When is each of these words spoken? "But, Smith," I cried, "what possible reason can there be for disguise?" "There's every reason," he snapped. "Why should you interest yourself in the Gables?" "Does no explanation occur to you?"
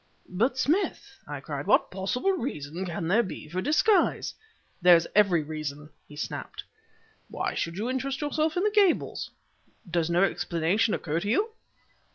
"But, 0.29 0.57
Smith," 0.57 1.19
I 1.27 1.41
cried, 1.41 1.67
"what 1.67 1.91
possible 1.91 2.31
reason 2.31 2.85
can 2.87 3.07
there 3.07 3.21
be 3.21 3.47
for 3.47 3.61
disguise?" 3.61 4.33
"There's 4.81 5.05
every 5.13 5.43
reason," 5.43 5.91
he 6.07 6.15
snapped. 6.15 6.63
"Why 7.29 7.53
should 7.53 7.77
you 7.77 7.87
interest 7.87 8.19
yourself 8.19 8.57
in 8.57 8.63
the 8.63 8.71
Gables?" 8.73 9.29
"Does 9.87 10.09
no 10.09 10.23
explanation 10.23 10.95
occur 10.95 11.19
to 11.19 11.29
you?" 11.29 11.51